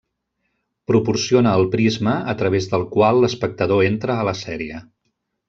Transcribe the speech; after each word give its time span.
Proporciona 0.91 1.51
el 1.59 1.67
prisma 1.75 2.15
a 2.33 2.35
través 2.39 2.69
del 2.73 2.87
qual 2.95 3.23
l'espectador 3.27 3.87
entra 3.91 4.17
a 4.17 4.27
la 4.31 4.35
sèrie. 4.43 4.83